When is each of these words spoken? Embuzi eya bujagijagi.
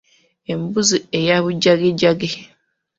Embuzi 0.51 0.97
eya 1.19 1.37
bujagijagi. 1.43 2.31